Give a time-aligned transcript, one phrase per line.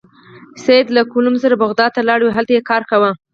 [0.63, 3.11] سید له کلوم سره بغداد ته لاړ او هلته یې کار کاوه.